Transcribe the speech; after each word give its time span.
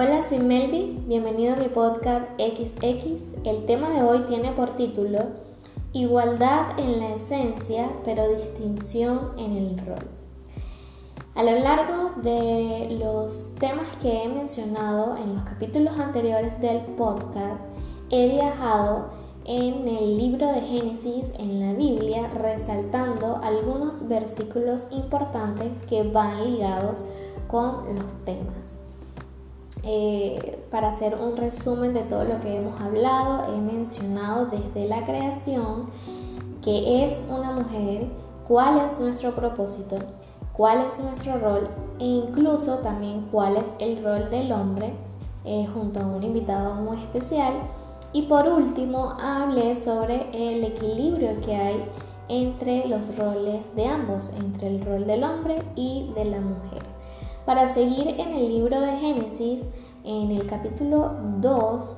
Hola, 0.00 0.22
soy 0.22 0.38
Melvi, 0.38 1.02
bienvenido 1.08 1.54
a 1.54 1.56
mi 1.56 1.66
podcast 1.66 2.24
XX. 2.38 3.20
El 3.42 3.66
tema 3.66 3.90
de 3.90 4.04
hoy 4.04 4.20
tiene 4.28 4.52
por 4.52 4.76
título 4.76 5.18
Igualdad 5.92 6.78
en 6.78 7.00
la 7.00 7.14
esencia, 7.16 7.90
pero 8.04 8.28
distinción 8.28 9.32
en 9.38 9.56
el 9.56 9.78
rol. 9.84 10.06
A 11.34 11.42
lo 11.42 11.58
largo 11.58 12.12
de 12.22 12.96
los 13.02 13.56
temas 13.58 13.88
que 14.00 14.22
he 14.22 14.28
mencionado 14.28 15.16
en 15.16 15.34
los 15.34 15.42
capítulos 15.42 15.98
anteriores 15.98 16.60
del 16.60 16.80
podcast, 16.94 17.60
he 18.10 18.28
viajado 18.28 19.08
en 19.46 19.88
el 19.88 20.16
libro 20.16 20.46
de 20.46 20.60
Génesis 20.60 21.32
en 21.40 21.58
la 21.58 21.72
Biblia, 21.72 22.28
resaltando 22.28 23.40
algunos 23.42 24.06
versículos 24.06 24.86
importantes 24.92 25.78
que 25.88 26.04
van 26.04 26.52
ligados 26.52 27.04
con 27.48 27.96
los 27.96 28.12
temas. 28.24 28.77
Eh, 29.84 30.64
para 30.70 30.88
hacer 30.88 31.14
un 31.14 31.36
resumen 31.36 31.94
de 31.94 32.02
todo 32.02 32.24
lo 32.24 32.40
que 32.40 32.56
hemos 32.56 32.80
hablado, 32.80 33.54
he 33.54 33.60
mencionado 33.60 34.46
desde 34.46 34.86
la 34.86 35.04
creación 35.04 35.86
que 36.62 37.04
es 37.04 37.20
una 37.30 37.52
mujer, 37.52 38.08
cuál 38.46 38.78
es 38.78 39.00
nuestro 39.00 39.34
propósito, 39.34 39.96
cuál 40.52 40.84
es 40.90 40.98
nuestro 40.98 41.38
rol 41.38 41.68
e 41.98 42.04
incluso 42.04 42.78
también 42.78 43.26
cuál 43.30 43.56
es 43.56 43.72
el 43.78 44.02
rol 44.02 44.28
del 44.30 44.52
hombre 44.52 44.92
eh, 45.44 45.66
junto 45.72 46.00
a 46.00 46.06
un 46.06 46.22
invitado 46.22 46.74
muy 46.74 46.98
especial. 46.98 47.54
Y 48.12 48.22
por 48.22 48.46
último 48.48 49.16
hablé 49.20 49.76
sobre 49.76 50.28
el 50.32 50.64
equilibrio 50.64 51.40
que 51.42 51.54
hay 51.54 51.84
entre 52.28 52.86
los 52.88 53.16
roles 53.16 53.74
de 53.74 53.86
ambos, 53.86 54.30
entre 54.38 54.68
el 54.68 54.84
rol 54.84 55.06
del 55.06 55.24
hombre 55.24 55.62
y 55.76 56.10
de 56.14 56.24
la 56.24 56.40
mujer. 56.40 56.97
Para 57.48 57.70
seguir 57.70 58.08
en 58.08 58.34
el 58.34 58.46
libro 58.46 58.78
de 58.78 58.98
Génesis, 58.98 59.62
en 60.04 60.32
el 60.32 60.46
capítulo 60.46 61.16
2, 61.40 61.96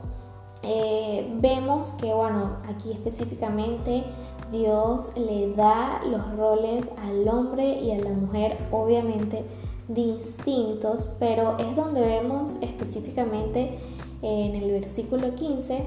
eh, 0.62 1.28
vemos 1.40 1.88
que, 2.00 2.14
bueno, 2.14 2.58
aquí 2.68 2.92
específicamente 2.92 4.04
Dios 4.52 5.10
le 5.16 5.52
da 5.54 6.02
los 6.08 6.36
roles 6.36 6.88
al 7.04 7.26
hombre 7.26 7.80
y 7.80 7.90
a 7.90 7.98
la 7.98 8.10
mujer, 8.10 8.58
obviamente 8.70 9.44
distintos, 9.88 11.08
pero 11.18 11.58
es 11.58 11.74
donde 11.74 12.00
vemos 12.00 12.58
específicamente 12.60 13.76
en 14.22 14.54
el 14.54 14.70
versículo 14.70 15.34
15 15.34 15.84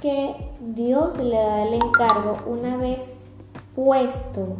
que 0.00 0.34
Dios 0.74 1.16
le 1.18 1.36
da 1.36 1.62
el 1.62 1.74
encargo 1.74 2.38
una 2.44 2.76
vez 2.76 3.24
puesto 3.76 4.56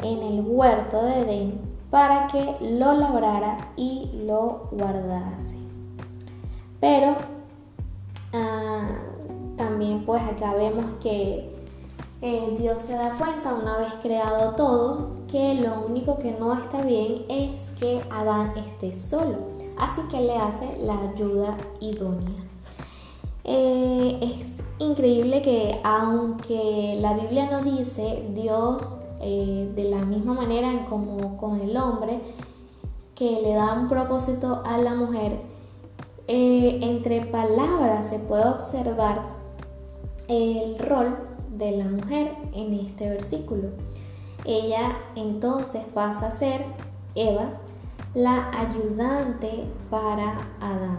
en 0.00 0.22
el 0.22 0.44
huerto 0.46 1.02
de 1.02 1.22
Edén 1.22 1.79
para 1.90 2.28
que 2.28 2.56
lo 2.60 2.92
labrara 2.94 3.72
y 3.76 4.10
lo 4.26 4.68
guardase. 4.70 5.56
Pero 6.80 7.16
ah, 8.32 8.88
también 9.56 10.04
pues 10.04 10.22
acá 10.22 10.54
vemos 10.54 10.86
que 11.02 11.50
eh, 12.22 12.54
Dios 12.58 12.82
se 12.82 12.92
da 12.92 13.16
cuenta 13.16 13.54
una 13.54 13.78
vez 13.78 13.92
creado 14.02 14.54
todo 14.54 15.20
que 15.30 15.54
lo 15.54 15.86
único 15.86 16.18
que 16.18 16.32
no 16.32 16.52
está 16.54 16.82
bien 16.82 17.24
es 17.28 17.70
que 17.78 18.02
Adán 18.10 18.52
esté 18.56 18.94
solo. 18.94 19.38
Así 19.78 20.00
que 20.10 20.20
le 20.20 20.36
hace 20.36 20.76
la 20.82 20.98
ayuda 20.98 21.56
idónea. 21.80 22.44
Eh, 23.44 24.18
es 24.20 24.62
increíble 24.78 25.40
que 25.42 25.80
aunque 25.84 26.98
la 27.00 27.14
Biblia 27.14 27.48
no 27.50 27.62
dice, 27.62 28.26
Dios 28.34 28.98
eh, 29.20 29.70
de 29.74 29.84
la 29.84 30.04
misma 30.04 30.34
manera 30.34 30.84
como 30.88 31.36
con 31.36 31.60
el 31.60 31.76
hombre, 31.76 32.20
que 33.14 33.40
le 33.42 33.52
da 33.52 33.74
un 33.74 33.88
propósito 33.88 34.62
a 34.64 34.78
la 34.78 34.94
mujer, 34.94 35.40
eh, 36.26 36.78
entre 36.82 37.26
palabras 37.26 38.08
se 38.08 38.18
puede 38.18 38.48
observar 38.48 39.22
el 40.28 40.78
rol 40.78 41.18
de 41.50 41.72
la 41.72 41.84
mujer 41.84 42.34
en 42.54 42.72
este 42.74 43.10
versículo. 43.10 43.68
Ella 44.44 44.96
entonces 45.16 45.84
pasa 45.92 46.28
a 46.28 46.30
ser 46.30 46.64
Eva, 47.14 47.58
la 48.14 48.50
ayudante 48.50 49.64
para 49.90 50.38
Adán, 50.60 50.98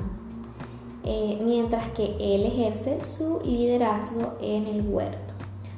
eh, 1.03 1.39
mientras 1.43 1.89
que 1.91 2.15
él 2.19 2.45
ejerce 2.45 3.01
su 3.01 3.39
liderazgo 3.43 4.33
en 4.41 4.67
el 4.67 4.87
huerto. 4.87 5.30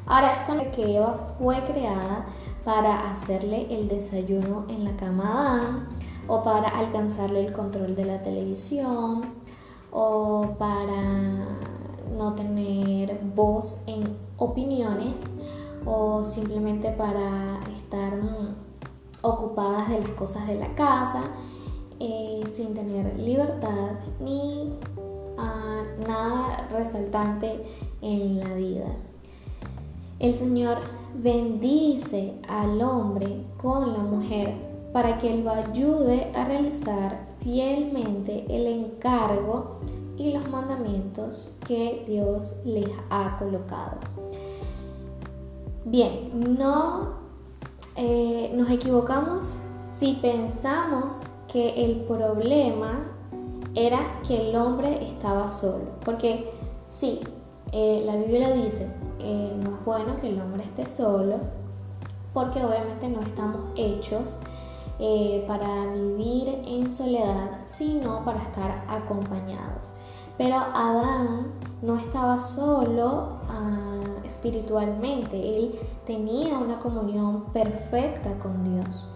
Ahora, 0.05 0.41
esto 0.41 0.53
es 0.55 0.75
que 0.75 0.97
Eva 0.97 1.35
fue 1.37 1.63
creada 1.63 2.25
para 2.65 3.11
hacerle 3.11 3.67
el 3.69 3.87
desayuno 3.87 4.65
en 4.69 4.85
la 4.85 4.95
cama 4.95 5.61
a 5.61 5.87
o 6.27 6.43
para 6.43 6.69
alcanzarle 6.69 7.45
el 7.45 7.53
control 7.53 7.95
de 7.95 8.05
la 8.05 8.21
televisión, 8.21 9.23
o 9.91 10.55
para 10.57 11.45
no 12.17 12.33
tener 12.33 13.19
voz 13.35 13.77
en 13.87 14.17
opiniones, 14.37 15.21
o 15.85 16.23
simplemente 16.23 16.91
para 16.91 17.59
estar 17.77 18.13
ocupadas 19.21 19.89
de 19.89 19.99
las 19.99 20.09
cosas 20.11 20.47
de 20.47 20.55
la 20.55 20.73
casa, 20.75 21.23
eh, 21.99 22.43
sin 22.53 22.73
tener 22.73 23.17
libertad 23.19 23.91
ni 24.19 24.73
ah, 25.37 25.83
nada 26.07 26.67
resaltante 26.71 27.63
en 28.01 28.39
la 28.39 28.53
vida. 28.55 28.87
El 30.23 30.33
Señor 30.35 30.77
bendice 31.15 32.35
al 32.47 32.81
hombre 32.81 33.43
con 33.57 33.91
la 33.91 33.99
mujer 33.99 34.53
para 34.93 35.17
que 35.17 35.33
él 35.33 35.43
lo 35.43 35.51
ayude 35.51 36.31
a 36.33 36.45
realizar 36.45 37.27
fielmente 37.41 38.45
el 38.47 38.67
encargo 38.67 39.81
y 40.15 40.31
los 40.31 40.47
mandamientos 40.49 41.51
que 41.67 42.05
Dios 42.07 42.53
les 42.63 42.87
ha 43.09 43.35
colocado. 43.37 43.97
Bien, 45.83 46.57
no 46.57 47.15
eh, 47.97 48.49
nos 48.55 48.69
equivocamos 48.69 49.57
si 49.99 50.13
pensamos 50.21 51.17
que 51.51 51.83
el 51.83 52.05
problema 52.05 53.11
era 53.75 54.21
que 54.25 54.49
el 54.49 54.55
hombre 54.55 55.05
estaba 55.05 55.49
solo, 55.49 55.99
porque 56.05 56.49
sí, 56.97 57.19
eh, 57.73 58.03
la 58.05 58.15
Biblia 58.15 58.53
dice, 58.53 58.87
bueno 59.93 60.19
que 60.19 60.29
el 60.29 60.41
hombre 60.41 60.63
esté 60.63 60.87
solo, 60.87 61.37
porque 62.33 62.65
obviamente 62.65 63.07
no 63.09 63.21
estamos 63.21 63.61
hechos 63.75 64.37
eh, 64.99 65.45
para 65.47 65.85
vivir 65.93 66.61
en 66.65 66.91
soledad, 66.91 67.61
sino 67.65 68.25
para 68.25 68.41
estar 68.41 68.85
acompañados. 68.87 69.93
Pero 70.37 70.55
Adán 70.55 71.51
no 71.83 71.95
estaba 71.95 72.39
solo 72.39 73.37
ah, 73.49 74.01
espiritualmente, 74.23 75.57
él 75.57 75.79
tenía 76.07 76.57
una 76.57 76.79
comunión 76.79 77.45
perfecta 77.53 78.37
con 78.39 78.63
Dios. 78.63 79.07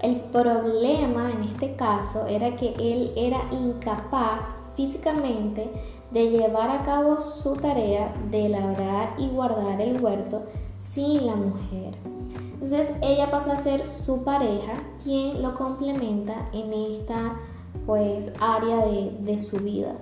El 0.00 0.20
problema 0.22 1.30
en 1.30 1.44
este 1.44 1.76
caso 1.76 2.26
era 2.26 2.56
que 2.56 2.74
él 2.80 3.12
era 3.16 3.48
incapaz 3.52 4.44
físicamente 4.76 5.70
de 6.10 6.30
llevar 6.30 6.70
a 6.70 6.84
cabo 6.84 7.20
su 7.20 7.56
tarea 7.56 8.14
de 8.30 8.48
labrar 8.48 9.14
y 9.18 9.28
guardar 9.28 9.80
el 9.80 10.00
huerto 10.00 10.44
sin 10.78 11.26
la 11.26 11.34
mujer. 11.34 11.94
Entonces 12.54 12.92
ella 13.02 13.30
pasa 13.30 13.54
a 13.54 13.62
ser 13.62 13.86
su 13.86 14.22
pareja 14.22 14.82
quien 15.02 15.42
lo 15.42 15.54
complementa 15.54 16.48
en 16.52 16.72
esta 16.72 17.36
pues 17.84 18.32
área 18.40 18.86
de, 18.86 19.38
su 19.38 19.58
vida. 19.58 19.94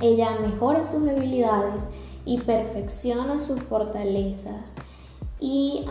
Ella 0.00 0.38
mejora 0.40 0.84
sus 0.84 1.04
debilidades 1.04 1.84
y 2.24 2.38
perfecciona 2.38 3.40
sus 3.40 3.60
fortalezas. 3.60 4.72
Y 5.40 5.84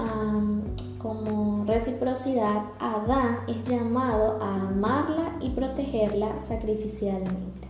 como 0.99 1.63
reciprocidad, 1.65 2.63
Adán 2.79 3.39
es 3.47 3.63
llamado 3.63 4.41
a 4.41 4.55
amarla 4.55 5.37
y 5.39 5.51
protegerla 5.51 6.39
sacrificialmente. 6.39 7.66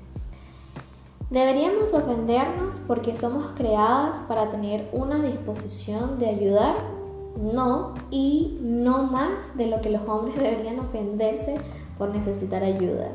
¿Deberíamos 1.29 1.93
ofendernos 1.93 2.79
porque 2.87 3.13
somos 3.13 3.47
creadas 3.47 4.19
para 4.29 4.49
tener 4.49 4.87
una 4.93 5.17
disposición 5.17 6.19
de 6.19 6.29
ayudar? 6.29 6.75
No, 7.35 7.95
y 8.09 8.57
no 8.61 9.03
más 9.03 9.55
de 9.55 9.67
lo 9.67 9.81
que 9.81 9.89
los 9.89 10.07
hombres 10.07 10.35
deberían 10.41 10.79
ofenderse 10.79 11.57
por 11.97 12.15
necesitar 12.15 12.63
ayuda. 12.63 13.11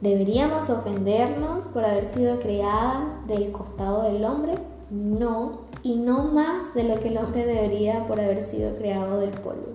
¿Deberíamos 0.00 0.70
ofendernos 0.70 1.66
por 1.66 1.84
haber 1.84 2.06
sido 2.06 2.40
creadas 2.40 3.26
del 3.26 3.52
costado 3.52 4.04
del 4.04 4.24
hombre? 4.24 4.54
No, 4.90 5.60
y 5.82 5.96
no 5.96 6.24
más 6.24 6.72
de 6.72 6.84
lo 6.84 7.00
que 7.00 7.08
el 7.08 7.18
hombre 7.18 7.44
debería 7.44 8.06
por 8.06 8.18
haber 8.18 8.42
sido 8.42 8.76
creado 8.76 9.20
del 9.20 9.30
polvo. 9.30 9.74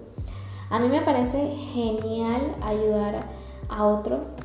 A 0.72 0.80
mí 0.80 0.88
me 0.88 1.02
parece 1.02 1.56
genial 1.74 2.56
ayudar 2.64 3.28
a 3.70 3.86
otro 3.86 4.39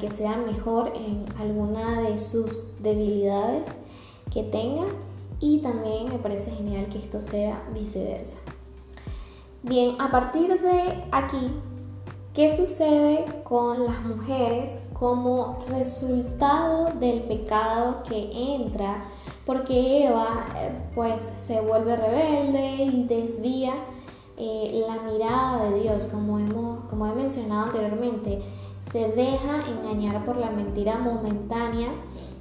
que 0.00 0.10
sea 0.10 0.36
mejor 0.36 0.92
en 0.94 1.24
alguna 1.38 2.02
de 2.02 2.18
sus 2.18 2.70
debilidades 2.80 3.68
que 4.32 4.44
tenga 4.44 4.86
y 5.40 5.58
también 5.58 6.08
me 6.08 6.18
parece 6.18 6.50
genial 6.50 6.86
que 6.86 6.98
esto 6.98 7.20
sea 7.20 7.62
viceversa. 7.74 8.36
Bien, 9.62 9.96
a 10.00 10.10
partir 10.10 10.60
de 10.60 11.04
aquí, 11.10 11.50
¿Qué 12.38 12.54
sucede 12.54 13.24
con 13.42 13.84
las 13.84 14.00
mujeres 14.04 14.78
como 14.92 15.58
resultado 15.70 16.92
del 17.00 17.22
pecado 17.22 18.04
que 18.08 18.30
entra? 18.54 19.02
Porque 19.44 20.04
Eva 20.06 20.46
eh, 20.56 20.70
pues 20.94 21.32
se 21.38 21.60
vuelve 21.60 21.96
rebelde 21.96 22.84
y 22.84 23.06
desvía 23.08 23.72
eh, 24.36 24.84
la 24.86 25.02
mirada 25.02 25.68
de 25.68 25.80
Dios, 25.80 26.04
como, 26.04 26.38
hemos, 26.38 26.84
como 26.84 27.08
he 27.08 27.12
mencionado 27.12 27.64
anteriormente, 27.64 28.40
se 28.90 29.08
deja 29.08 29.64
engañar 29.68 30.24
por 30.24 30.36
la 30.36 30.50
mentira 30.50 30.98
momentánea 30.98 31.88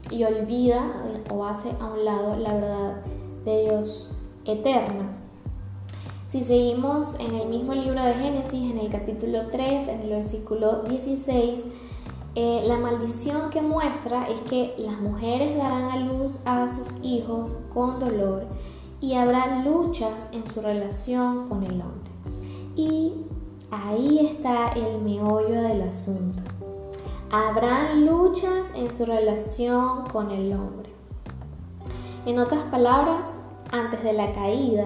y 0.10 0.24
olvida 0.24 1.04
eh, 1.06 1.24
o 1.34 1.46
hace 1.46 1.72
a 1.80 1.88
un 1.88 2.06
lado 2.06 2.38
la 2.38 2.54
verdad 2.54 3.02
de 3.44 3.64
Dios 3.64 4.12
eterna. 4.46 5.18
Si 6.30 6.44
seguimos 6.44 7.18
en 7.20 7.36
el 7.36 7.48
mismo 7.48 7.74
libro 7.74 8.04
de 8.04 8.14
Génesis, 8.14 8.72
en 8.72 8.80
el 8.80 8.90
capítulo 8.90 9.48
3, 9.50 9.88
en 9.88 10.02
el 10.02 10.10
versículo 10.10 10.84
16, 10.84 11.62
eh, 12.36 12.64
la 12.66 12.78
maldición 12.78 13.50
que 13.50 13.62
muestra 13.62 14.28
es 14.30 14.40
que 14.42 14.76
las 14.78 15.00
mujeres 15.00 15.58
darán 15.58 15.90
a 15.90 15.98
luz 15.98 16.40
a 16.46 16.68
sus 16.70 16.94
hijos 17.02 17.58
con 17.74 18.00
dolor 18.00 18.46
y 19.00 19.14
habrá 19.14 19.64
luchas 19.64 20.28
en 20.32 20.46
su 20.48 20.62
relación 20.62 21.48
con 21.48 21.64
el 21.64 21.82
hombre. 21.82 22.12
Y 22.76 23.27
ahí 23.72 24.26
está 24.26 24.70
el 24.70 25.02
meollo 25.02 25.62
del 25.62 25.82
asunto. 25.82 26.44
Habrán 27.32 28.06
luchas 28.06 28.72
en 28.76 28.92
su 28.92 29.06
relación 29.06 30.06
con 30.06 30.32
el 30.32 30.54
hombre. 30.54 30.90
En 32.26 32.40
otras 32.40 32.64
palabras, 32.66 33.38
antes 33.72 34.04
de 34.04 34.14
la 34.14 34.32
caída, 34.34 34.86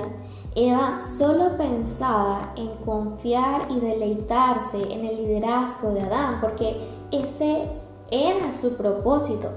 Eva 0.55 0.99
solo 0.99 1.55
pensaba 1.55 2.53
en 2.57 2.69
confiar 2.83 3.67
y 3.69 3.79
deleitarse 3.79 4.81
en 4.91 5.05
el 5.05 5.15
liderazgo 5.15 5.91
de 5.91 6.01
Adán, 6.01 6.39
porque 6.41 6.77
ese 7.11 7.69
era 8.09 8.51
su 8.51 8.75
propósito. 8.75 9.49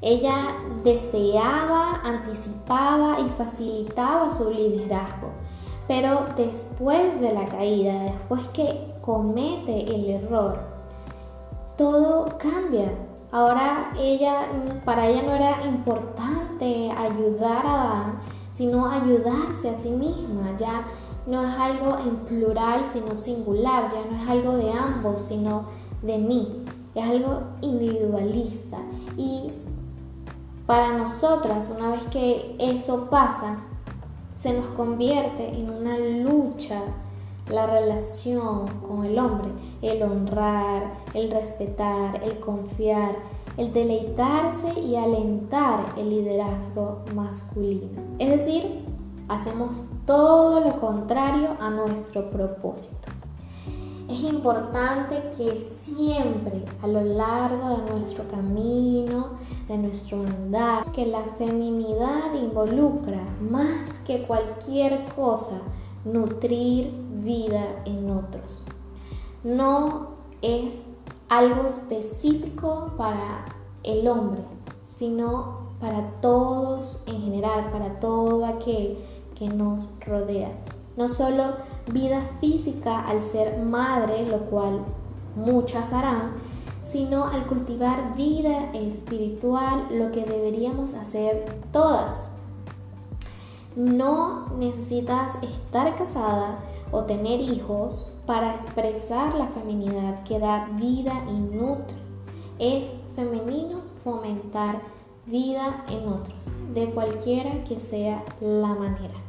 Ella 0.00 0.56
deseaba, 0.84 2.00
anticipaba 2.04 3.18
y 3.20 3.28
facilitaba 3.30 4.30
su 4.30 4.50
liderazgo. 4.50 5.30
Pero 5.88 6.26
después 6.36 7.18
de 7.20 7.32
la 7.32 7.46
caída, 7.46 8.02
después 8.04 8.46
que 8.48 8.94
comete 9.00 9.94
el 9.94 10.10
error, 10.10 10.60
todo 11.78 12.36
cambia. 12.38 12.92
Ahora 13.32 13.92
ella, 13.98 14.46
para 14.84 15.06
ella 15.06 15.22
no 15.22 15.32
era 15.32 15.64
importante 15.64 16.90
ayudar 16.90 17.64
a 17.66 17.82
Adán, 17.82 18.20
sino 18.52 18.86
ayudarse 18.90 19.70
a 19.70 19.76
sí 19.76 19.90
misma. 19.90 20.56
Ya 20.58 20.84
no 21.26 21.42
es 21.42 21.56
algo 21.56 21.98
en 22.04 22.16
plural, 22.26 22.86
sino 22.92 23.16
singular. 23.16 23.90
Ya 23.90 24.04
no 24.10 24.22
es 24.22 24.28
algo 24.28 24.56
de 24.56 24.70
ambos, 24.72 25.22
sino 25.22 25.64
de 26.02 26.18
mí. 26.18 26.64
Es 26.94 27.04
algo 27.04 27.42
individualista. 27.62 28.78
Y 29.16 29.52
para 30.66 30.98
nosotras, 30.98 31.70
una 31.74 31.90
vez 31.90 32.04
que 32.06 32.56
eso 32.58 33.08
pasa, 33.08 33.58
se 34.38 34.52
nos 34.52 34.66
convierte 34.68 35.48
en 35.48 35.68
una 35.68 35.98
lucha 35.98 36.80
la 37.50 37.66
relación 37.66 38.68
con 38.86 39.04
el 39.04 39.18
hombre, 39.18 39.48
el 39.82 40.02
honrar, 40.02 40.92
el 41.12 41.30
respetar, 41.30 42.22
el 42.22 42.38
confiar, 42.38 43.16
el 43.56 43.72
deleitarse 43.72 44.78
y 44.78 44.94
alentar 44.94 45.94
el 45.96 46.10
liderazgo 46.10 47.04
masculino. 47.14 48.00
Es 48.20 48.28
decir, 48.28 48.84
hacemos 49.28 49.84
todo 50.06 50.60
lo 50.60 50.80
contrario 50.80 51.56
a 51.58 51.70
nuestro 51.70 52.30
propósito. 52.30 53.08
Es 54.08 54.22
importante 54.22 55.32
que 55.36 55.68
siempre 55.78 56.64
a 56.80 56.86
lo 56.86 57.02
largo 57.02 57.76
de 57.76 57.92
nuestro 57.92 58.26
camino, 58.28 59.32
de 59.68 59.76
nuestro 59.76 60.22
andar, 60.22 60.90
que 60.92 61.04
la 61.04 61.22
feminidad 61.36 62.32
involucra 62.32 63.22
más 63.38 63.98
que 64.06 64.22
cualquier 64.22 65.04
cosa 65.14 65.60
nutrir 66.06 66.90
vida 67.22 67.82
en 67.84 68.08
otros. 68.08 68.62
No 69.44 70.12
es 70.40 70.72
algo 71.28 71.66
específico 71.66 72.94
para 72.96 73.44
el 73.82 74.08
hombre, 74.08 74.40
sino 74.84 75.68
para 75.80 76.12
todos 76.22 77.02
en 77.06 77.20
general, 77.20 77.70
para 77.70 78.00
todo 78.00 78.46
aquel 78.46 78.98
que 79.34 79.48
nos 79.48 79.84
rodea. 80.00 80.50
No 80.98 81.08
solo 81.08 81.52
vida 81.92 82.20
física 82.40 82.98
al 82.98 83.22
ser 83.22 83.60
madre, 83.62 84.26
lo 84.26 84.46
cual 84.46 84.80
muchas 85.36 85.92
harán, 85.92 86.32
sino 86.82 87.26
al 87.26 87.46
cultivar 87.46 88.16
vida 88.16 88.72
espiritual, 88.72 89.86
lo 89.92 90.10
que 90.10 90.24
deberíamos 90.24 90.94
hacer 90.94 91.56
todas. 91.70 92.30
No 93.76 94.48
necesitas 94.58 95.40
estar 95.40 95.94
casada 95.94 96.58
o 96.90 97.04
tener 97.04 97.38
hijos 97.38 98.08
para 98.26 98.56
expresar 98.56 99.36
la 99.36 99.46
feminidad 99.46 100.24
que 100.24 100.40
da 100.40 100.68
vida 100.80 101.12
y 101.28 101.38
nutre. 101.38 101.96
Es 102.58 102.86
femenino 103.14 103.82
fomentar 104.02 104.80
vida 105.26 105.84
en 105.90 106.08
otros, 106.08 106.50
de 106.74 106.90
cualquiera 106.90 107.62
que 107.62 107.78
sea 107.78 108.24
la 108.40 108.74
manera. 108.74 109.27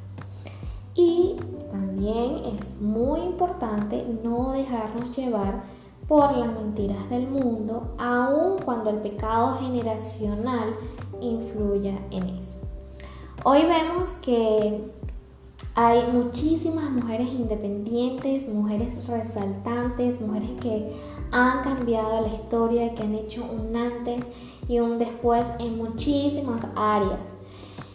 También 1.99 2.45
es 2.45 2.79
muy 2.79 3.19
importante 3.19 4.05
no 4.23 4.53
dejarnos 4.53 5.13
llevar 5.17 5.65
por 6.07 6.31
las 6.37 6.47
mentiras 6.47 7.09
del 7.09 7.27
mundo, 7.27 7.93
aun 7.97 8.57
cuando 8.63 8.89
el 8.89 8.99
pecado 8.99 9.57
generacional 9.57 10.77
influya 11.19 11.99
en 12.11 12.29
eso. 12.29 12.55
Hoy 13.43 13.63
vemos 13.65 14.11
que 14.21 14.81
hay 15.75 16.09
muchísimas 16.13 16.89
mujeres 16.89 17.27
independientes, 17.33 18.47
mujeres 18.47 19.05
resaltantes, 19.05 20.21
mujeres 20.21 20.51
que 20.61 20.95
han 21.31 21.63
cambiado 21.63 22.21
la 22.21 22.33
historia, 22.33 22.95
que 22.95 23.03
han 23.03 23.15
hecho 23.15 23.43
un 23.43 23.75
antes 23.75 24.31
y 24.69 24.79
un 24.79 24.99
después 24.99 25.51
en 25.59 25.75
muchísimas 25.75 26.65
áreas. 26.77 27.38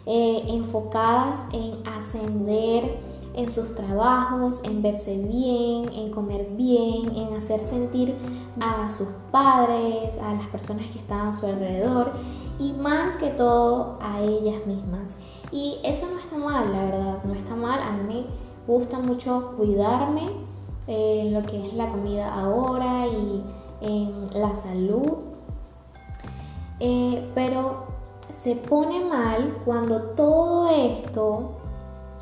Eh, 0.07 0.43
enfocadas 0.49 1.39
en 1.51 1.85
ascender 1.87 2.99
en 3.33 3.51
sus 3.51 3.75
trabajos, 3.75 4.61
en 4.63 4.81
verse 4.81 5.17
bien, 5.17 5.91
en 5.93 6.11
comer 6.11 6.47
bien, 6.51 7.15
en 7.15 7.33
hacer 7.35 7.59
sentir 7.59 8.15
a 8.61 8.89
sus 8.89 9.07
padres, 9.31 10.17
a 10.19 10.33
las 10.33 10.47
personas 10.47 10.85
que 10.91 10.99
están 10.99 11.29
a 11.29 11.33
su 11.33 11.45
alrededor 11.45 12.11
y 12.59 12.71
más 12.73 13.15
que 13.15 13.29
todo 13.31 13.97
a 14.01 14.21
ellas 14.21 14.65
mismas. 14.65 15.17
Y 15.51 15.77
eso 15.83 16.07
no 16.11 16.19
está 16.19 16.37
mal, 16.37 16.71
la 16.71 16.83
verdad, 16.83 17.23
no 17.23 17.33
está 17.33 17.55
mal. 17.55 17.79
A 17.81 17.91
mí 17.91 18.03
me 18.67 18.73
gusta 18.73 18.99
mucho 18.99 19.53
cuidarme 19.57 20.29
en 20.87 21.33
lo 21.33 21.41
que 21.43 21.67
es 21.67 21.73
la 21.73 21.89
comida 21.89 22.33
ahora 22.33 23.07
y 23.07 23.43
en 23.81 24.29
la 24.33 24.55
salud. 24.55 25.23
Eh, 26.79 27.31
pero 27.33 27.94
se 28.35 28.55
pone 28.55 29.03
mal 29.05 29.61
cuando 29.63 30.01
todo 30.11 30.67
esto 30.67 31.51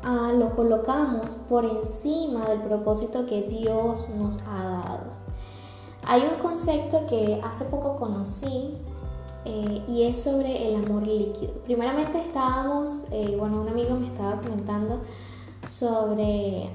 ah, 0.02 0.32
lo 0.34 0.54
colocamos 0.54 1.32
por 1.48 1.64
encima 1.64 2.46
del 2.48 2.60
propósito 2.60 3.26
que 3.26 3.42
Dios 3.42 4.08
nos 4.10 4.38
ha 4.48 4.62
dado. 4.62 5.24
Hay 6.06 6.22
un 6.22 6.40
concepto 6.40 7.06
que 7.06 7.40
hace 7.42 7.64
poco 7.64 7.96
conocí 7.96 8.76
eh, 9.44 9.82
y 9.88 10.04
es 10.04 10.22
sobre 10.22 10.68
el 10.68 10.84
amor 10.84 11.06
líquido. 11.06 11.54
Primeramente 11.64 12.18
estábamos, 12.18 13.04
eh, 13.10 13.34
bueno, 13.38 13.60
un 13.60 13.68
amigo 13.68 13.96
me 13.96 14.06
estaba 14.06 14.40
comentando 14.40 15.00
sobre 15.68 16.70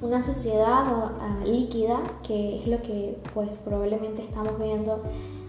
una 0.00 0.22
sociedad 0.22 0.84
ah, 1.20 1.40
líquida, 1.44 1.98
que 2.22 2.60
es 2.60 2.68
lo 2.68 2.80
que 2.80 3.20
pues 3.34 3.56
probablemente 3.56 4.22
estamos 4.22 4.58
viendo 4.58 5.02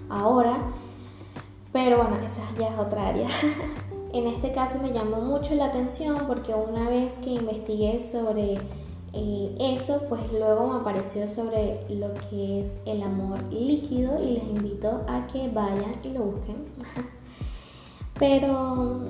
ahora 0.10 0.57
pero 1.72 1.98
bueno, 1.98 2.18
esa 2.18 2.42
ya 2.60 2.74
es 2.74 2.80
otra 2.80 3.08
área. 3.10 3.28
en 4.14 4.28
este 4.28 4.52
caso 4.52 4.80
me 4.82 4.92
llamó 4.92 5.22
mucho 5.22 5.56
la 5.56 5.66
atención 5.66 6.24
porque 6.28 6.54
una 6.54 6.90
vez 6.90 7.14
que 7.24 7.32
investigué 7.32 8.00
sobre 8.00 8.58
eh, 9.14 9.56
eso, 9.60 10.04
pues 10.10 10.22
luego 10.32 10.68
me 10.68 10.80
apareció 10.80 11.28
sobre 11.28 11.86
lo 11.90 12.14
que 12.30 12.62
es 12.62 12.72
el 12.86 13.02
amor 13.02 13.52
líquido 13.52 14.22
y 14.22 14.34
les 14.34 14.44
invito 14.44 15.04
a 15.08 15.28
que 15.28 15.50
vayan 15.50 15.96
y 16.04 16.10
lo 16.10 16.24
busquen. 16.24 16.66
Pero 18.20 19.02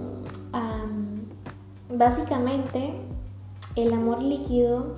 básicamente 1.89 2.93
el 3.75 3.93
amor 3.93 4.21
líquido 4.21 4.95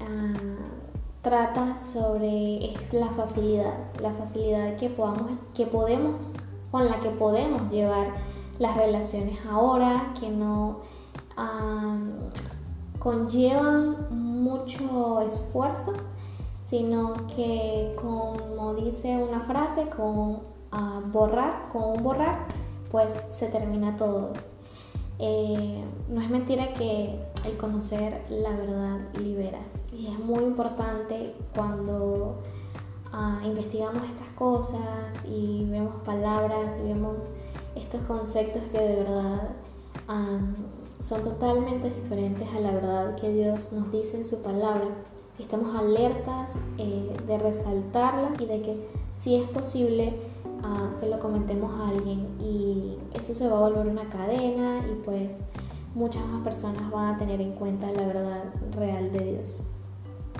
ah, 0.00 0.34
trata 1.22 1.76
sobre 1.78 2.74
la 2.92 3.08
facilidad, 3.08 3.74
la 4.00 4.12
facilidad 4.12 4.76
que, 4.76 4.90
podamos, 4.90 5.30
que 5.54 5.66
podemos 5.66 6.34
con 6.76 6.90
la 6.90 7.00
que 7.00 7.08
podemos 7.08 7.70
llevar 7.70 8.08
las 8.58 8.76
relaciones 8.76 9.38
ahora, 9.46 10.12
que 10.20 10.28
no 10.28 10.80
conllevan 12.98 14.08
mucho 14.10 15.22
esfuerzo, 15.22 15.94
sino 16.64 17.14
que 17.34 17.96
como 17.96 18.74
dice 18.74 19.16
una 19.16 19.40
frase, 19.40 19.88
con 19.88 20.40
ah, 20.70 21.00
borrar, 21.10 21.70
con 21.70 21.96
un 21.96 22.02
borrar, 22.02 22.46
pues 22.90 23.16
se 23.30 23.46
termina 23.48 23.96
todo. 23.96 24.34
Eh, 25.18 25.82
no 26.10 26.20
es 26.20 26.28
mentira 26.28 26.74
que 26.74 27.18
el 27.46 27.56
conocer 27.56 28.22
la 28.28 28.50
verdad 28.50 28.98
libera 29.18 29.60
y 29.90 30.08
es 30.08 30.18
muy 30.18 30.44
importante 30.44 31.34
cuando 31.54 32.42
ah, 33.16 33.40
investigamos 33.44 34.04
estas 34.04 34.28
cosas 34.28 35.24
y 35.24 35.66
vemos 35.70 35.96
palabras 36.04 36.76
y 36.78 36.88
vemos 36.88 37.28
estos 37.74 38.00
conceptos 38.02 38.62
que 38.70 38.78
de 38.78 38.96
verdad 38.96 39.56
son 41.00 41.24
totalmente 41.24 41.90
diferentes 41.90 42.48
a 42.54 42.60
la 42.60 42.72
verdad 42.72 43.16
que 43.16 43.32
Dios 43.32 43.72
nos 43.72 43.90
dice 43.90 44.18
en 44.18 44.24
su 44.24 44.42
palabra. 44.42 44.86
Estamos 45.38 45.74
alertas 45.74 46.56
eh, 46.78 47.14
de 47.26 47.38
resaltarla 47.38 48.30
y 48.38 48.46
de 48.46 48.62
que 48.62 48.88
si 49.14 49.36
es 49.36 49.48
posible 49.48 50.18
ah, 50.62 50.90
se 50.98 51.08
lo 51.08 51.18
comentemos 51.18 51.72
a 51.80 51.88
alguien 51.88 52.28
y 52.40 52.96
eso 53.14 53.34
se 53.34 53.48
va 53.48 53.58
a 53.58 53.68
volver 53.68 53.86
una 53.86 54.08
cadena 54.08 54.82
y 54.90 54.94
pues 55.04 55.38
muchas 55.94 56.24
más 56.26 56.42
personas 56.42 56.90
van 56.90 57.14
a 57.14 57.18
tener 57.18 57.40
en 57.40 57.52
cuenta 57.52 57.90
la 57.90 58.06
verdad 58.06 58.44
real 58.72 59.10
de 59.12 59.20
Dios. 59.20 59.58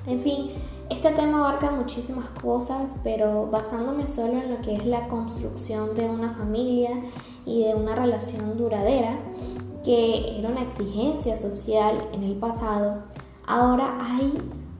En 0.07 0.21
fin, 0.21 0.51
este 0.89 1.11
tema 1.11 1.39
abarca 1.39 1.69
muchísimas 1.69 2.29
cosas, 2.41 2.95
pero 3.03 3.47
basándome 3.47 4.07
solo 4.07 4.41
en 4.41 4.51
lo 4.51 4.61
que 4.61 4.73
es 4.73 4.85
la 4.85 5.09
construcción 5.09 5.95
de 5.95 6.09
una 6.09 6.31
familia 6.31 7.01
y 7.45 7.63
de 7.63 7.75
una 7.75 7.93
relación 7.93 8.57
duradera, 8.57 9.19
que 9.83 10.39
era 10.39 10.47
una 10.47 10.61
exigencia 10.61 11.35
social 11.35 12.07
en 12.13 12.23
el 12.23 12.37
pasado, 12.37 13.03
ahora 13.45 13.97
hay 13.99 14.33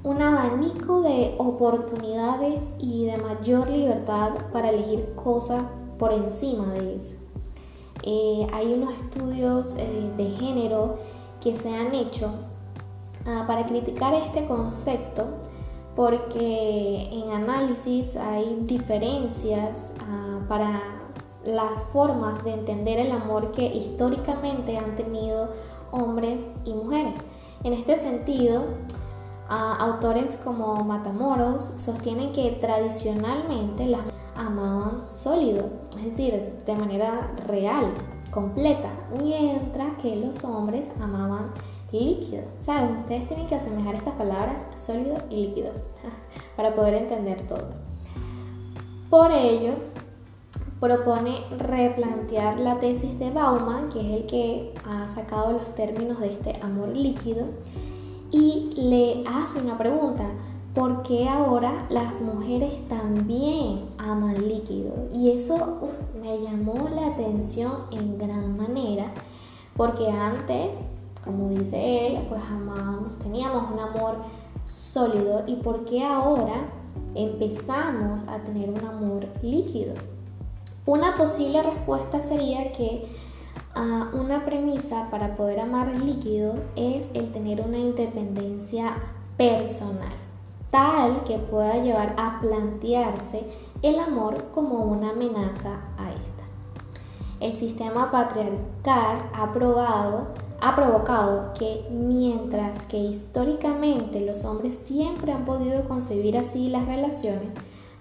un 0.03 0.21
abanico 0.21 1.01
de 1.01 1.35
oportunidades 1.39 2.63
y 2.79 3.07
de 3.07 3.17
mayor 3.17 3.69
libertad 3.69 4.31
para 4.53 4.69
elegir 4.69 5.13
cosas 5.15 5.75
por 5.99 6.13
encima 6.13 6.71
de 6.73 6.95
eso. 6.95 7.15
Eh, 8.03 8.47
hay 8.53 8.73
unos 8.73 8.93
estudios 8.93 9.75
eh, 9.77 10.09
de 10.15 10.29
género 10.37 10.99
que 11.41 11.53
se 11.53 11.75
han 11.75 11.93
hecho 11.93 12.31
Ah, 13.29 13.43
para 13.45 13.65
criticar 13.65 14.13
este 14.13 14.45
concepto 14.45 15.25
porque 15.97 17.09
en 17.11 17.31
análisis 17.31 18.15
hay 18.15 18.57
diferencias 18.61 19.93
ah, 19.99 20.39
para 20.47 20.81
las 21.43 21.81
formas 21.91 22.41
de 22.45 22.53
entender 22.53 22.99
el 22.99 23.11
amor 23.11 23.51
que 23.51 23.65
históricamente 23.65 24.77
han 24.77 24.95
tenido 24.95 25.49
hombres 25.91 26.45
y 26.63 26.71
mujeres. 26.73 27.19
En 27.65 27.73
este 27.73 27.97
sentido, 27.97 28.63
ah, 29.49 29.75
autores 29.77 30.39
como 30.41 30.85
Matamoros 30.85 31.71
sostienen 31.75 32.31
que 32.31 32.51
tradicionalmente 32.61 33.87
las 33.87 34.03
amaban 34.37 35.01
sólido, 35.01 35.65
es 35.97 36.05
decir, 36.05 36.61
de 36.65 36.75
manera 36.77 37.33
real, 37.45 37.93
completa, 38.31 38.89
mientras 39.21 39.97
que 40.01 40.15
los 40.15 40.45
hombres 40.45 40.89
amaban 41.01 41.49
líquido. 41.91 42.43
¿Sabes? 42.59 42.97
Ustedes 42.99 43.27
tienen 43.27 43.47
que 43.47 43.55
asemejar 43.55 43.95
estas 43.95 44.13
palabras 44.15 44.63
sólido 44.75 45.17
y 45.29 45.47
líquido 45.47 45.71
para 46.55 46.75
poder 46.75 46.95
entender 46.95 47.45
todo. 47.47 47.67
Por 49.09 49.31
ello, 49.31 49.75
propone 50.79 51.39
replantear 51.57 52.59
la 52.59 52.79
tesis 52.79 53.17
de 53.19 53.31
Bauman, 53.31 53.89
que 53.89 54.01
es 54.01 54.21
el 54.21 54.25
que 54.27 54.73
ha 54.85 55.07
sacado 55.07 55.53
los 55.53 55.73
términos 55.75 56.19
de 56.19 56.33
este 56.33 56.59
amor 56.61 56.89
líquido, 56.89 57.45
y 58.31 58.73
le 58.75 59.23
hace 59.27 59.59
una 59.59 59.77
pregunta. 59.77 60.25
¿Por 60.75 61.01
qué 61.01 61.27
ahora 61.27 61.87
las 61.89 62.21
mujeres 62.21 62.87
también 62.87 63.85
aman 63.97 64.47
líquido? 64.47 64.93
Y 65.11 65.31
eso 65.31 65.89
me 66.21 66.39
llamó 66.39 66.87
la 66.89 67.07
atención 67.07 67.71
en 67.91 68.19
gran 68.19 68.55
manera, 68.55 69.11
porque 69.75 70.07
antes 70.11 70.77
como 71.27 71.49
dice 71.49 72.07
él, 72.07 72.25
pues 72.27 72.41
amábamos, 72.41 73.19
teníamos 73.19 73.69
un 73.69 73.79
amor 73.79 74.15
sólido 74.65 75.43
y 75.45 75.57
por 75.57 75.85
qué 75.85 76.03
ahora 76.03 76.69
empezamos 77.13 78.23
a 78.27 78.39
tener 78.39 78.69
un 78.69 78.83
amor 78.83 79.27
líquido. 79.43 79.93
Una 80.85 81.17
posible 81.17 81.61
respuesta 81.61 82.21
sería 82.21 82.71
que 82.71 83.07
ah, 83.75 84.09
una 84.13 84.45
premisa 84.45 85.09
para 85.11 85.35
poder 85.35 85.59
amar 85.59 85.89
líquido 86.01 86.55
es 86.75 87.05
el 87.13 87.31
tener 87.31 87.61
una 87.61 87.77
independencia 87.77 88.95
personal, 89.35 90.13
tal 90.71 91.23
que 91.25 91.37
pueda 91.37 91.83
llevar 91.83 92.15
a 92.17 92.39
plantearse 92.39 93.47
el 93.81 93.99
amor 93.99 94.45
como 94.53 94.85
una 94.85 95.11
amenaza 95.11 95.81
a 95.97 96.11
esta. 96.11 96.43
El 97.39 97.53
sistema 97.53 98.09
patriarcal 98.09 99.29
ha 99.33 99.51
probado 99.53 100.46
ha 100.61 100.75
provocado 100.75 101.53
que 101.53 101.85
mientras 101.91 102.83
que 102.83 102.97
históricamente 102.97 104.21
los 104.21 104.43
hombres 104.43 104.77
siempre 104.77 105.31
han 105.31 105.45
podido 105.45 105.87
concebir 105.87 106.37
así 106.37 106.69
las 106.69 106.85
relaciones, 106.85 107.53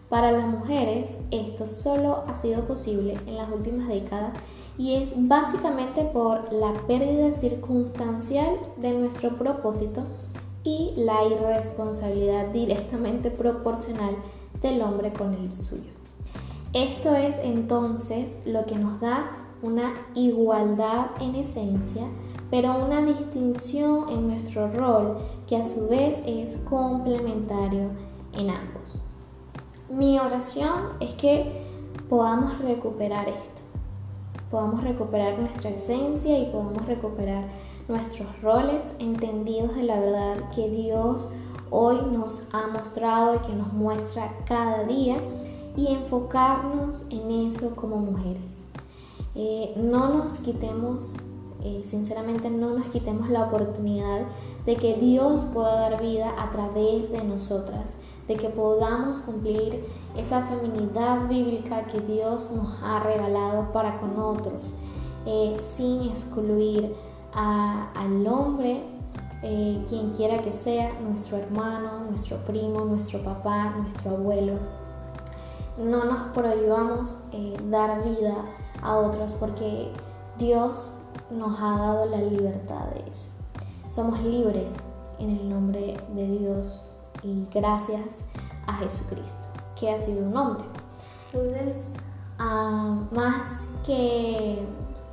para 0.08 0.30
las 0.32 0.46
mujeres 0.46 1.18
esto 1.30 1.66
solo 1.66 2.24
ha 2.28 2.34
sido 2.36 2.62
posible 2.66 3.18
en 3.26 3.36
las 3.36 3.50
últimas 3.50 3.88
décadas 3.88 4.32
y 4.78 4.94
es 4.94 5.12
básicamente 5.16 6.04
por 6.04 6.52
la 6.52 6.72
pérdida 6.86 7.32
circunstancial 7.32 8.56
de 8.76 8.92
nuestro 8.92 9.36
propósito 9.36 10.04
y 10.62 10.92
la 10.96 11.24
irresponsabilidad 11.24 12.48
directamente 12.48 13.30
proporcional 13.30 14.16
del 14.62 14.80
hombre 14.82 15.12
con 15.12 15.34
el 15.34 15.52
suyo. 15.52 15.92
Esto 16.72 17.14
es 17.14 17.38
entonces 17.38 18.38
lo 18.44 18.66
que 18.66 18.76
nos 18.76 19.00
da 19.00 19.30
una 19.62 19.94
igualdad 20.14 21.06
en 21.20 21.34
esencia 21.36 22.08
pero 22.50 22.76
una 22.76 23.02
distinción 23.02 24.08
en 24.08 24.28
nuestro 24.28 24.70
rol 24.72 25.18
que 25.46 25.56
a 25.56 25.64
su 25.64 25.88
vez 25.88 26.22
es 26.26 26.56
complementario 26.68 27.90
en 28.34 28.50
ambos. 28.50 28.94
Mi 29.88 30.18
oración 30.18 30.90
es 31.00 31.14
que 31.14 31.64
podamos 32.08 32.58
recuperar 32.58 33.28
esto, 33.28 33.60
podamos 34.50 34.82
recuperar 34.82 35.38
nuestra 35.38 35.70
esencia 35.70 36.38
y 36.38 36.50
podamos 36.50 36.84
recuperar 36.86 37.44
nuestros 37.88 38.28
roles 38.42 38.92
entendidos 38.98 39.74
de 39.76 39.84
la 39.84 40.00
verdad 40.00 40.50
que 40.54 40.68
Dios 40.68 41.28
hoy 41.70 41.98
nos 42.12 42.40
ha 42.52 42.66
mostrado 42.68 43.36
y 43.36 43.38
que 43.40 43.52
nos 43.52 43.72
muestra 43.72 44.36
cada 44.46 44.84
día 44.84 45.16
y 45.76 45.88
enfocarnos 45.92 47.04
en 47.10 47.46
eso 47.46 47.76
como 47.76 47.96
mujeres. 47.96 48.64
Eh, 49.34 49.74
no 49.76 50.08
nos 50.14 50.38
quitemos 50.38 51.16
eh, 51.66 51.82
sinceramente 51.84 52.48
no 52.48 52.70
nos 52.70 52.88
quitemos 52.90 53.28
la 53.28 53.46
oportunidad 53.46 54.20
de 54.66 54.76
que 54.76 54.94
Dios 54.94 55.44
pueda 55.52 55.90
dar 55.90 56.00
vida 56.00 56.32
a 56.38 56.52
través 56.52 57.10
de 57.10 57.24
nosotras, 57.24 57.96
de 58.28 58.36
que 58.36 58.48
podamos 58.50 59.18
cumplir 59.18 59.84
esa 60.16 60.42
feminidad 60.42 61.26
bíblica 61.26 61.86
que 61.86 61.98
Dios 61.98 62.52
nos 62.52 62.80
ha 62.84 63.00
regalado 63.00 63.72
para 63.72 63.98
con 63.98 64.16
otros, 64.16 64.74
eh, 65.26 65.56
sin 65.58 66.02
excluir 66.02 66.94
al 67.32 68.26
hombre, 68.28 68.84
eh, 69.42 69.84
quien 69.88 70.12
quiera 70.12 70.38
que 70.42 70.52
sea, 70.52 70.92
nuestro 71.00 71.36
hermano, 71.36 72.04
nuestro 72.08 72.36
primo, 72.44 72.84
nuestro 72.84 73.24
papá, 73.24 73.74
nuestro 73.76 74.12
abuelo. 74.12 74.52
No 75.78 76.04
nos 76.04 76.22
prohibamos 76.32 77.16
dar 77.68 78.04
vida 78.04 78.36
a 78.82 78.98
otros 78.98 79.34
porque 79.34 79.90
Dios 80.38 80.92
nos 81.30 81.58
ha 81.60 81.78
dado 81.78 82.06
la 82.06 82.18
libertad 82.18 82.86
de 82.94 83.10
eso. 83.10 83.28
Somos 83.90 84.20
libres 84.20 84.76
en 85.18 85.30
el 85.30 85.48
nombre 85.48 85.96
de 86.14 86.38
Dios 86.38 86.80
y 87.22 87.46
gracias 87.52 88.20
a 88.66 88.74
Jesucristo, 88.74 89.46
que 89.78 89.90
ha 89.90 90.00
sido 90.00 90.26
un 90.26 90.36
hombre. 90.36 90.64
Entonces, 91.32 91.92
ah, 92.38 93.00
más 93.10 93.60
que 93.84 94.66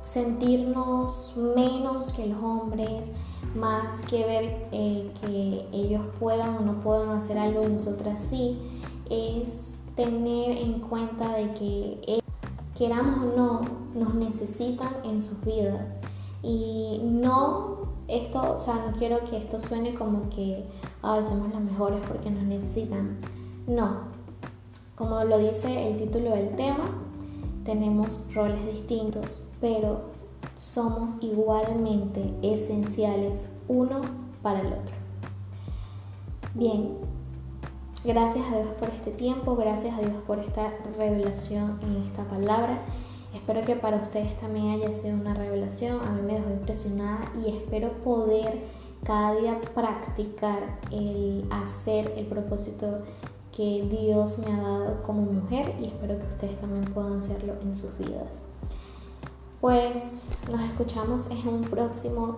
sentirnos 0.04 1.32
menos 1.36 2.12
que 2.12 2.26
los 2.26 2.42
hombres, 2.42 3.10
más 3.54 4.00
que 4.06 4.24
ver 4.24 4.68
eh, 4.72 5.10
que 5.20 5.66
ellos 5.72 6.02
puedan 6.18 6.56
o 6.56 6.60
no 6.60 6.80
puedan 6.80 7.10
hacer 7.10 7.38
algo 7.38 7.64
y 7.64 7.68
nosotras 7.68 8.20
sí, 8.28 8.58
es 9.08 9.72
tener 9.96 10.58
en 10.58 10.80
cuenta 10.80 11.32
de 11.34 11.54
que 11.54 12.22
queramos 12.76 13.18
o 13.18 13.36
no, 13.36 13.60
nos 13.94 14.14
necesitan 14.14 14.92
en 15.04 15.22
sus 15.22 15.40
vidas. 15.44 16.00
Y 16.42 17.00
no, 17.02 17.94
esto, 18.08 18.56
o 18.56 18.58
sea, 18.58 18.86
no 18.86 18.96
quiero 18.96 19.24
que 19.24 19.38
esto 19.38 19.58
suene 19.60 19.94
como 19.94 20.28
que 20.28 20.66
Ay, 21.06 21.22
somos 21.22 21.52
las 21.52 21.60
mejores 21.60 22.00
porque 22.08 22.30
nos 22.30 22.44
necesitan. 22.44 23.18
No, 23.66 24.04
como 24.94 25.22
lo 25.24 25.36
dice 25.36 25.90
el 25.90 25.98
título 25.98 26.30
del 26.30 26.56
tema, 26.56 26.84
tenemos 27.66 28.20
roles 28.34 28.64
distintos, 28.64 29.44
pero 29.60 30.00
somos 30.56 31.18
igualmente 31.20 32.32
esenciales 32.40 33.50
uno 33.68 34.00
para 34.42 34.60
el 34.60 34.68
otro. 34.68 34.94
Bien, 36.54 36.96
Gracias 38.04 38.52
a 38.52 38.56
Dios 38.56 38.68
por 38.78 38.90
este 38.90 39.12
tiempo, 39.12 39.56
gracias 39.56 39.96
a 39.96 40.02
Dios 40.02 40.18
por 40.26 40.38
esta 40.38 40.74
revelación 40.98 41.80
en 41.80 42.02
esta 42.02 42.22
palabra. 42.24 42.82
Espero 43.34 43.64
que 43.64 43.76
para 43.76 43.96
ustedes 43.96 44.38
también 44.40 44.72
haya 44.72 44.92
sido 44.92 45.14
una 45.14 45.32
revelación. 45.32 45.98
A 46.06 46.10
mí 46.10 46.20
me 46.20 46.34
dejó 46.34 46.50
impresionada 46.50 47.32
y 47.34 47.48
espero 47.48 47.92
poder 48.02 48.60
cada 49.04 49.34
día 49.36 49.58
practicar 49.74 50.80
el 50.90 51.46
hacer 51.50 52.12
el 52.18 52.26
propósito 52.26 52.98
que 53.56 53.86
Dios 53.88 54.36
me 54.36 54.52
ha 54.52 54.60
dado 54.60 55.02
como 55.02 55.22
mujer 55.22 55.74
y 55.80 55.86
espero 55.86 56.18
que 56.18 56.26
ustedes 56.26 56.60
también 56.60 56.84
puedan 56.84 57.14
hacerlo 57.20 57.54
en 57.62 57.74
sus 57.74 57.96
vidas. 57.96 58.42
Pues 59.62 60.26
nos 60.50 60.60
escuchamos 60.60 61.28
en 61.30 61.48
un 61.48 61.62
próximo 61.62 62.36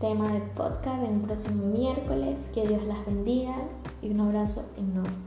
tema 0.00 0.32
de 0.32 0.40
podcast, 0.40 1.04
en 1.04 1.12
un 1.12 1.22
próximo 1.22 1.64
miércoles. 1.66 2.50
Que 2.52 2.66
Dios 2.66 2.82
las 2.82 3.06
bendiga 3.06 3.54
y 4.06 4.10
un 4.10 4.20
abrazo 4.20 4.64
enorme. 4.76 5.25